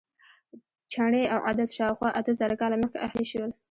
[0.93, 3.51] چڼې او عدس شاوخوا اته زره کاله مخکې اهلي شول.